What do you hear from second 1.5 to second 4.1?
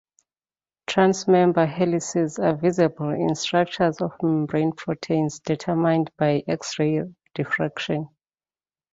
helices are visible in structures